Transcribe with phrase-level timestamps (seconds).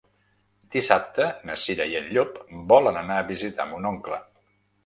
[0.75, 2.39] Dissabte na Cira i en Llop
[2.75, 4.23] volen anar a visitar mon oncle.